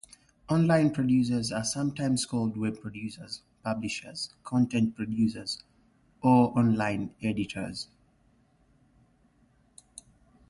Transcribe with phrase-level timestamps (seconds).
[0.49, 5.61] Online producers are sometimes called "web producers," "publishers," "content producers,"
[6.23, 7.87] or "online editors.